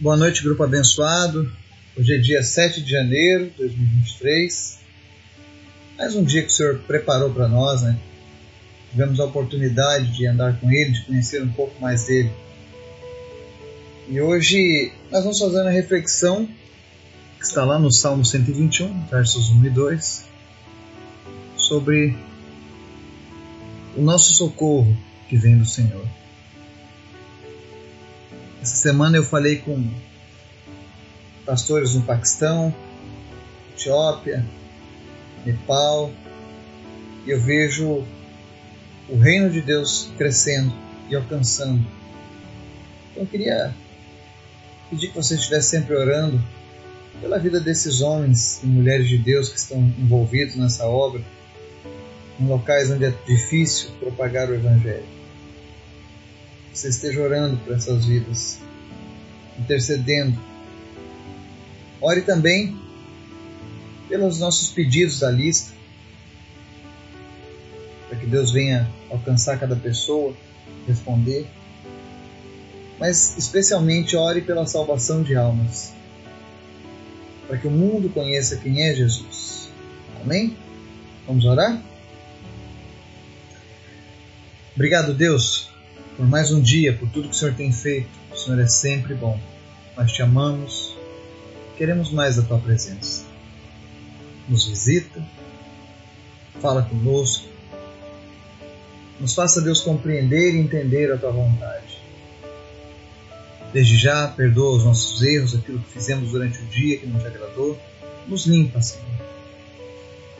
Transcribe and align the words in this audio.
Boa 0.00 0.16
noite, 0.16 0.42
grupo 0.42 0.64
abençoado. 0.64 1.48
Hoje 1.96 2.16
é 2.16 2.18
dia 2.18 2.42
7 2.42 2.82
de 2.82 2.90
janeiro 2.90 3.44
de 3.50 3.58
2023. 3.58 4.80
Mais 5.96 6.16
um 6.16 6.24
dia 6.24 6.42
que 6.42 6.48
o 6.48 6.50
Senhor 6.50 6.80
preparou 6.80 7.30
para 7.30 7.46
nós, 7.46 7.82
né? 7.82 7.96
Tivemos 8.90 9.20
a 9.20 9.24
oportunidade 9.24 10.12
de 10.12 10.26
andar 10.26 10.58
com 10.58 10.68
Ele, 10.68 10.90
de 10.90 11.04
conhecer 11.04 11.44
um 11.44 11.48
pouco 11.48 11.80
mais 11.80 12.06
dele. 12.06 12.32
E 14.08 14.20
hoje 14.20 14.92
nós 15.12 15.22
vamos 15.22 15.38
fazer 15.38 15.60
uma 15.60 15.70
reflexão 15.70 16.48
que 17.38 17.46
está 17.46 17.64
lá 17.64 17.78
no 17.78 17.92
Salmo 17.92 18.24
121, 18.24 19.06
versos 19.06 19.48
1 19.50 19.64
e 19.64 19.70
2, 19.70 20.24
sobre 21.56 22.16
o 23.96 24.02
nosso 24.02 24.34
socorro 24.34 24.94
que 25.28 25.36
vem 25.36 25.56
do 25.56 25.64
Senhor. 25.64 26.04
Essa 28.64 28.76
semana 28.76 29.18
eu 29.18 29.22
falei 29.22 29.56
com 29.56 29.86
pastores 31.44 31.94
no 31.94 32.00
Paquistão, 32.00 32.74
Etiópia, 33.74 34.42
Nepal, 35.44 36.10
e 37.26 37.30
eu 37.30 37.38
vejo 37.38 38.06
o 39.06 39.18
reino 39.18 39.50
de 39.50 39.60
Deus 39.60 40.10
crescendo 40.16 40.72
e 41.10 41.14
alcançando. 41.14 41.86
Então 43.10 43.24
eu 43.24 43.26
queria 43.26 43.74
pedir 44.88 45.08
que 45.08 45.14
você 45.14 45.34
estivesse 45.34 45.68
sempre 45.68 45.94
orando 45.94 46.42
pela 47.20 47.38
vida 47.38 47.60
desses 47.60 48.00
homens 48.00 48.62
e 48.62 48.66
mulheres 48.66 49.06
de 49.06 49.18
Deus 49.18 49.50
que 49.50 49.58
estão 49.58 49.76
envolvidos 49.98 50.56
nessa 50.56 50.86
obra, 50.86 51.20
em 52.40 52.46
locais 52.46 52.90
onde 52.90 53.04
é 53.04 53.12
difícil 53.26 53.90
propagar 54.00 54.48
o 54.48 54.54
Evangelho. 54.54 55.23
Você 56.74 56.88
esteja 56.88 57.20
orando 57.20 57.56
por 57.58 57.72
essas 57.72 58.04
vidas, 58.04 58.58
intercedendo. 59.56 60.36
Ore 62.00 62.22
também 62.22 62.76
pelos 64.08 64.40
nossos 64.40 64.70
pedidos 64.70 65.20
da 65.20 65.30
lista, 65.30 65.72
para 68.08 68.18
que 68.18 68.26
Deus 68.26 68.50
venha 68.50 68.90
alcançar 69.08 69.56
cada 69.56 69.76
pessoa, 69.76 70.34
responder. 70.84 71.46
Mas 72.98 73.38
especialmente 73.38 74.16
ore 74.16 74.40
pela 74.40 74.66
salvação 74.66 75.22
de 75.22 75.36
almas, 75.36 75.92
para 77.46 77.56
que 77.56 77.68
o 77.68 77.70
mundo 77.70 78.08
conheça 78.08 78.56
quem 78.56 78.82
é 78.82 78.92
Jesus. 78.92 79.70
Amém? 80.20 80.56
Vamos 81.24 81.44
orar? 81.44 81.80
Obrigado, 84.74 85.14
Deus, 85.14 85.72
por 86.16 86.26
mais 86.26 86.52
um 86.52 86.60
dia, 86.60 86.96
por 86.96 87.08
tudo 87.08 87.28
que 87.28 87.34
o 87.34 87.38
Senhor 87.38 87.54
tem 87.54 87.72
feito. 87.72 88.08
O 88.32 88.36
Senhor 88.36 88.58
é 88.60 88.66
sempre 88.66 89.14
bom. 89.14 89.38
Nós 89.96 90.12
te 90.12 90.22
amamos, 90.22 90.96
queremos 91.76 92.10
mais 92.10 92.36
da 92.36 92.42
tua 92.42 92.58
presença. 92.58 93.24
Nos 94.48 94.66
visita, 94.66 95.22
fala 96.60 96.82
conosco, 96.82 97.48
nos 99.20 99.34
faça, 99.34 99.60
Deus, 99.60 99.80
compreender 99.80 100.54
e 100.54 100.58
entender 100.58 101.12
a 101.12 101.16
tua 101.16 101.30
vontade. 101.30 102.02
Desde 103.72 103.96
já, 103.96 104.28
perdoa 104.28 104.76
os 104.76 104.84
nossos 104.84 105.22
erros, 105.22 105.54
aquilo 105.54 105.80
que 105.80 105.92
fizemos 105.92 106.30
durante 106.30 106.58
o 106.58 106.66
dia 106.66 106.98
que 106.98 107.06
não 107.06 107.18
te 107.18 107.26
agradou. 107.26 107.78
Nos 108.28 108.46
limpa, 108.46 108.80
Senhor. 108.80 109.04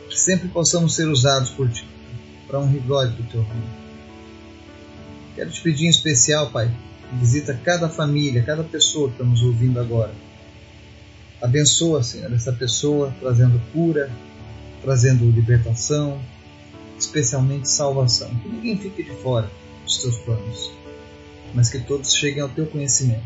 Que 0.09 0.19
sempre 0.19 0.49
possamos 0.49 0.95
ser 0.95 1.09
usados 1.09 1.51
por 1.51 1.69
ti, 1.69 1.87
para 2.47 2.61
e 2.65 2.79
glória 2.79 3.11
do 3.11 3.23
teu 3.25 3.43
nome. 3.43 3.84
Quero 5.35 5.51
te 5.51 5.61
pedir 5.61 5.87
em 5.87 5.91
especial, 5.91 6.51
Pai, 6.51 6.71
visita 7.13 7.55
cada 7.55 7.89
família, 7.89 8.43
cada 8.43 8.63
pessoa 8.63 9.09
que 9.09 9.15
está 9.15 9.25
nos 9.25 9.43
ouvindo 9.43 9.81
agora. 9.81 10.15
Abençoa, 11.43 12.03
Senhor, 12.03 12.33
essa 12.33 12.53
pessoa, 12.53 13.13
trazendo 13.21 13.61
cura, 13.73 14.11
trazendo 14.81 15.29
libertação, 15.31 16.21
especialmente 16.99 17.69
salvação. 17.69 18.29
Que 18.37 18.49
ninguém 18.49 18.79
fique 18.79 19.03
de 19.03 19.11
fora 19.23 19.51
dos 19.85 19.99
teus 19.99 20.17
planos, 20.19 20.71
mas 21.53 21.69
que 21.69 21.81
todos 21.81 22.15
cheguem 22.15 22.41
ao 22.41 22.49
teu 22.49 22.67
conhecimento. 22.67 23.25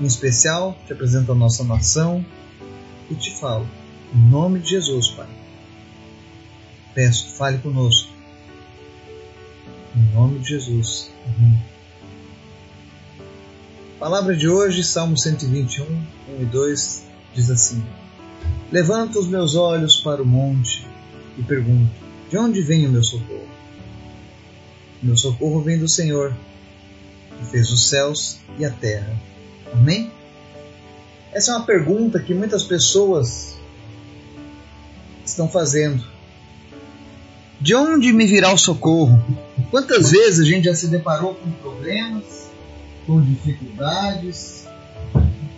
Em 0.00 0.06
especial, 0.06 0.76
te 0.86 0.92
apresento 0.92 1.30
a 1.30 1.34
nossa 1.34 1.62
nação 1.62 2.24
e 3.10 3.14
te 3.14 3.30
falo, 3.38 3.68
em 4.12 4.18
nome 4.18 4.58
de 4.58 4.70
Jesus, 4.70 5.08
Pai. 5.08 5.28
Peço, 6.94 7.28
fale 7.36 7.58
conosco 7.58 8.13
em 9.96 10.14
nome 10.14 10.40
de 10.40 10.48
Jesus. 10.48 11.10
Amém. 11.24 11.62
Palavra 13.98 14.36
de 14.36 14.48
hoje, 14.48 14.82
Salmo 14.82 15.16
121, 15.16 15.84
1 15.84 16.42
e 16.42 16.44
2, 16.44 17.02
diz 17.34 17.50
assim: 17.50 17.82
Levanto 18.72 19.18
os 19.18 19.28
meus 19.28 19.54
olhos 19.54 19.96
para 19.96 20.22
o 20.22 20.26
monte 20.26 20.86
e 21.38 21.42
pergunto: 21.42 21.94
De 22.28 22.36
onde 22.36 22.60
vem 22.60 22.86
o 22.86 22.90
meu 22.90 23.04
socorro? 23.04 23.48
O 25.02 25.06
meu 25.06 25.16
socorro 25.16 25.60
vem 25.62 25.78
do 25.78 25.88
Senhor, 25.88 26.36
que 27.38 27.46
fez 27.46 27.70
os 27.70 27.88
céus 27.88 28.38
e 28.58 28.64
a 28.64 28.70
terra. 28.70 29.14
Amém? 29.72 30.10
Essa 31.32 31.52
é 31.52 31.56
uma 31.56 31.66
pergunta 31.66 32.20
que 32.20 32.34
muitas 32.34 32.64
pessoas 32.64 33.56
estão 35.24 35.48
fazendo. 35.48 36.13
De 37.60 37.74
onde 37.74 38.12
me 38.12 38.26
virá 38.26 38.52
o 38.52 38.58
socorro? 38.58 39.22
Quantas 39.70 40.10
vezes 40.10 40.40
a 40.40 40.44
gente 40.44 40.64
já 40.64 40.74
se 40.74 40.88
deparou 40.88 41.34
com 41.34 41.50
problemas, 41.52 42.50
com 43.06 43.20
dificuldades, 43.20 44.66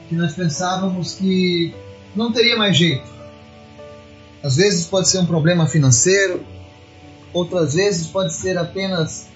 que 0.08 0.14
nós 0.14 0.34
pensávamos 0.34 1.14
que 1.14 1.74
não 2.14 2.32
teria 2.32 2.56
mais 2.56 2.76
jeito. 2.76 3.06
Às 4.42 4.56
vezes 4.56 4.86
pode 4.86 5.08
ser 5.08 5.18
um 5.18 5.26
problema 5.26 5.66
financeiro, 5.66 6.44
outras 7.32 7.74
vezes 7.74 8.06
pode 8.06 8.32
ser 8.32 8.56
apenas 8.56 9.26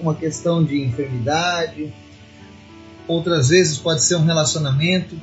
uma 0.00 0.14
questão 0.14 0.64
de 0.64 0.82
enfermidade, 0.82 1.92
outras 3.06 3.48
vezes 3.48 3.78
pode 3.78 4.02
ser 4.02 4.16
um 4.16 4.24
relacionamento, 4.24 5.16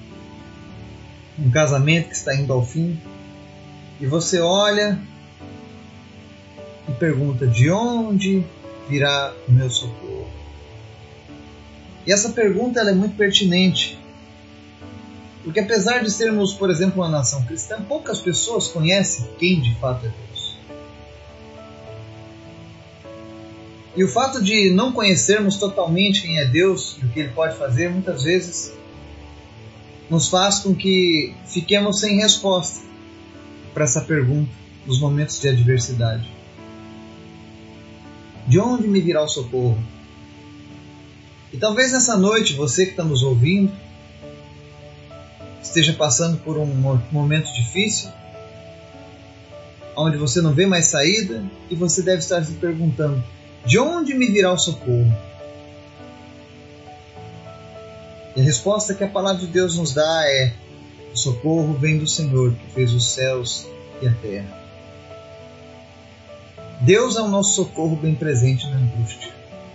um 1.39 1.49
casamento 1.49 2.09
que 2.09 2.15
está 2.15 2.35
indo 2.35 2.51
ao 2.51 2.65
fim. 2.65 2.99
E 3.99 4.05
você 4.05 4.39
olha 4.39 4.99
e 6.91 6.99
pergunta: 6.99 7.47
de 7.47 7.71
onde 7.71 8.43
virá 8.89 9.33
o 9.47 9.51
meu 9.51 9.69
socorro? 9.69 10.29
E 12.05 12.11
essa 12.11 12.29
pergunta 12.29 12.79
ela 12.79 12.91
é 12.91 12.93
muito 12.93 13.15
pertinente, 13.15 13.97
porque 15.43 15.59
apesar 15.59 16.03
de 16.03 16.11
sermos, 16.11 16.53
por 16.53 16.69
exemplo, 16.69 17.01
uma 17.01 17.09
nação 17.09 17.43
cristã, 17.45 17.81
poucas 17.81 18.19
pessoas 18.19 18.67
conhecem 18.67 19.27
quem 19.39 19.59
de 19.61 19.75
fato 19.75 20.05
é 20.05 20.09
Deus. 20.09 20.57
E 23.95 24.03
o 24.03 24.07
fato 24.07 24.41
de 24.41 24.69
não 24.71 24.91
conhecermos 24.91 25.57
totalmente 25.57 26.21
quem 26.21 26.39
é 26.39 26.45
Deus 26.45 26.97
e 27.01 27.05
o 27.05 27.09
que 27.09 27.19
Ele 27.19 27.29
pode 27.29 27.57
fazer, 27.57 27.89
muitas 27.89 28.23
vezes 28.23 28.73
nos 30.09 30.27
faz 30.27 30.59
com 30.59 30.75
que 30.75 31.33
fiquemos 31.45 31.99
sem 31.99 32.17
resposta 32.17 32.81
para 33.73 33.83
essa 33.83 34.01
pergunta 34.01 34.51
nos 34.85 34.99
momentos 34.99 35.39
de 35.39 35.47
adversidade. 35.47 36.40
De 38.51 38.59
onde 38.59 38.85
me 38.85 38.99
virá 38.99 39.23
o 39.23 39.29
socorro? 39.29 39.81
E 41.53 41.57
talvez 41.57 41.93
nessa 41.93 42.17
noite 42.17 42.53
você 42.53 42.83
que 42.83 42.91
está 42.91 43.01
nos 43.01 43.23
ouvindo 43.23 43.71
esteja 45.63 45.93
passando 45.93 46.37
por 46.39 46.57
um 46.57 46.65
momento 47.13 47.49
difícil, 47.53 48.09
onde 49.95 50.17
você 50.17 50.41
não 50.41 50.53
vê 50.53 50.65
mais 50.65 50.87
saída 50.87 51.45
e 51.69 51.75
você 51.75 52.01
deve 52.01 52.17
estar 52.17 52.43
se 52.43 52.51
perguntando: 52.55 53.23
de 53.65 53.79
onde 53.79 54.13
me 54.13 54.27
virá 54.27 54.51
o 54.51 54.57
socorro? 54.57 55.17
E 58.35 58.41
a 58.41 58.43
resposta 58.43 58.93
que 58.93 59.05
a 59.05 59.07
palavra 59.07 59.39
de 59.39 59.47
Deus 59.47 59.77
nos 59.77 59.93
dá 59.93 60.23
é: 60.25 60.53
o 61.13 61.17
socorro 61.17 61.73
vem 61.75 61.97
do 61.97 62.05
Senhor 62.05 62.51
que 62.51 62.73
fez 62.73 62.91
os 62.91 63.13
céus 63.13 63.65
e 64.01 64.09
a 64.09 64.13
terra. 64.15 64.60
Deus 66.81 67.15
é 67.15 67.21
o 67.21 67.27
nosso 67.27 67.53
socorro 67.53 67.95
bem 67.95 68.15
presente 68.15 68.67
na 68.67 68.77
angústia. 68.77 69.31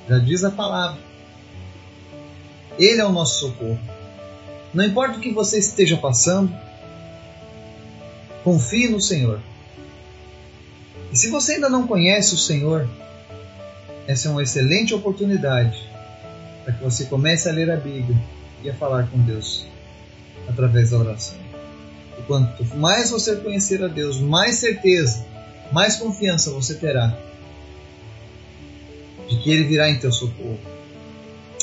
Já 0.08 0.19
diz 0.19 0.43
a 0.43 0.50
palavra. 0.50 1.00
Ele 2.76 3.00
é 3.00 3.05
o 3.05 3.12
nosso 3.12 3.47
socorro. 3.47 3.79
Não 4.75 4.85
importa 4.85 5.17
o 5.17 5.20
que 5.20 5.32
você 5.32 5.58
esteja 5.58 5.97
passando, 5.97 6.53
confie 8.43 8.88
no 8.88 9.00
Senhor. 9.00 9.41
E 11.12 11.17
se 11.17 11.31
você 11.31 11.55
ainda 11.55 11.69
não 11.69 11.87
conhece 11.87 12.35
o 12.35 12.38
Senhor, 12.38 12.88
essa 14.08 14.26
é 14.26 14.31
uma 14.32 14.43
excelente 14.43 14.93
oportunidade 14.93 15.79
para 16.64 16.75
que 16.75 16.82
você 16.82 17.05
comece 17.05 17.49
a 17.49 17.53
ler 17.53 17.70
a 17.70 17.76
Bíblia 17.76 18.20
e 18.64 18.69
a 18.69 18.75
falar 18.75 19.08
com 19.08 19.19
Deus 19.20 19.64
através 20.49 20.91
da 20.91 20.99
oração. 20.99 21.37
E 22.19 22.23
quanto 22.23 22.64
mais 22.76 23.11
você 23.11 23.37
conhecer 23.37 23.82
a 23.85 23.88
Deus, 23.88 24.19
mais 24.19 24.56
certeza 24.56 25.25
mais 25.72 25.96
confiança 25.96 26.50
você 26.50 26.74
terá 26.74 27.16
de 29.28 29.36
que 29.38 29.50
Ele 29.50 29.64
virá 29.64 29.90
em 29.90 29.98
teu 29.98 30.12
socorro. 30.12 30.58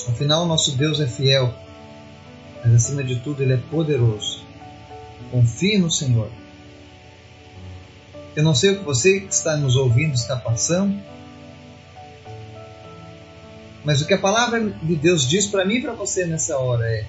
Afinal, 0.07 0.45
nosso 0.45 0.75
Deus 0.75 1.00
é 1.00 1.07
fiel, 1.07 1.53
mas 2.63 2.73
acima 2.73 3.03
de 3.03 3.17
tudo, 3.17 3.41
Ele 3.41 3.53
é 3.53 3.57
poderoso. 3.57 4.44
Confie 5.31 5.77
no 5.77 5.89
Senhor. 5.89 6.29
Eu 8.35 8.44
não 8.44 8.53
sei 8.53 8.71
o 8.71 8.79
que 8.79 8.83
você 8.83 9.21
que 9.21 9.33
está 9.33 9.55
nos 9.55 9.75
ouvindo 9.75 10.15
está 10.15 10.35
passando, 10.35 10.99
mas 13.83 14.01
o 14.01 14.07
que 14.07 14.13
a 14.13 14.17
palavra 14.17 14.59
de 14.59 14.95
Deus 14.95 15.27
diz 15.27 15.45
para 15.45 15.65
mim 15.65 15.75
e 15.75 15.81
para 15.81 15.94
você 15.94 16.25
nessa 16.25 16.57
hora 16.57 16.85
é: 16.85 17.06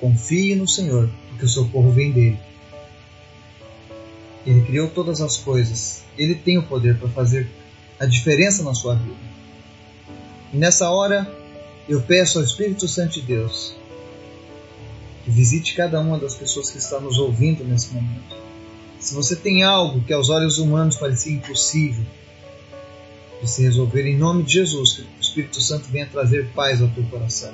confie 0.00 0.54
no 0.54 0.68
Senhor, 0.68 1.10
porque 1.28 1.44
o 1.44 1.48
socorro 1.48 1.90
vem 1.90 2.12
dele. 2.12 2.38
Ele 4.48 4.62
criou 4.62 4.88
todas 4.88 5.20
as 5.20 5.36
coisas. 5.36 6.02
Ele 6.16 6.34
tem 6.34 6.56
o 6.56 6.62
poder 6.62 6.96
para 6.96 7.08
fazer 7.10 7.46
a 8.00 8.06
diferença 8.06 8.62
na 8.62 8.72
sua 8.72 8.94
vida. 8.94 9.14
E 10.54 10.56
nessa 10.56 10.90
hora, 10.90 11.30
eu 11.86 12.00
peço 12.00 12.38
ao 12.38 12.44
Espírito 12.44 12.88
Santo 12.88 13.20
de 13.20 13.22
Deus 13.22 13.74
que 15.22 15.30
visite 15.30 15.74
cada 15.74 16.00
uma 16.00 16.18
das 16.18 16.34
pessoas 16.34 16.70
que 16.70 16.78
está 16.78 16.98
nos 16.98 17.18
ouvindo 17.18 17.62
nesse 17.62 17.92
momento. 17.92 18.38
Se 18.98 19.14
você 19.14 19.36
tem 19.36 19.62
algo 19.62 20.00
que 20.00 20.14
aos 20.14 20.30
olhos 20.30 20.58
humanos 20.58 20.96
parecia 20.96 21.34
impossível 21.34 22.06
de 23.42 23.50
se 23.50 23.60
resolver, 23.60 24.06
em 24.06 24.16
nome 24.16 24.44
de 24.44 24.54
Jesus, 24.54 24.94
que 24.94 25.02
o 25.02 25.20
Espírito 25.20 25.60
Santo 25.60 25.90
venha 25.90 26.06
trazer 26.06 26.48
paz 26.54 26.80
ao 26.80 26.88
teu 26.88 27.04
coração. 27.04 27.52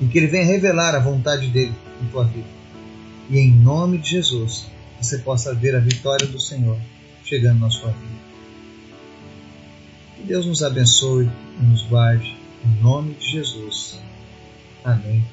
E 0.00 0.06
que 0.06 0.18
ele 0.18 0.26
venha 0.26 0.44
revelar 0.44 0.96
a 0.96 0.98
vontade 0.98 1.46
dele 1.46 1.74
em 2.02 2.06
tua 2.08 2.24
vida. 2.24 2.48
E 3.30 3.38
em 3.38 3.52
nome 3.52 3.98
de 3.98 4.10
Jesus, 4.10 4.66
você 5.00 5.18
possa 5.18 5.54
ver 5.54 5.74
a 5.76 5.80
vitória 5.80 6.26
do 6.26 6.40
Senhor 6.40 6.78
chegando 7.24 7.60
na 7.60 7.70
sua 7.70 7.90
vida. 7.90 8.18
Que 10.16 10.22
Deus 10.22 10.46
nos 10.46 10.62
abençoe 10.62 11.28
e 11.60 11.62
nos 11.62 11.82
guarde. 11.82 12.36
Em 12.64 12.82
nome 12.82 13.14
de 13.14 13.32
Jesus. 13.32 14.00
Amém. 14.84 15.24